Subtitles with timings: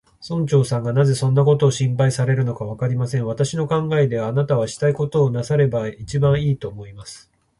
[0.19, 3.25] 村長さんがなぜそんなことを心配されるのか、わかりません。
[3.27, 7.29] 私の考えでは、あなたはしたいことをなさればいちばんいい、と思います。